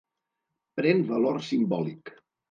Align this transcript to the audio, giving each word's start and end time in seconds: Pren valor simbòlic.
Pren 0.79 1.03
valor 1.11 1.37
simbòlic. 1.49 2.11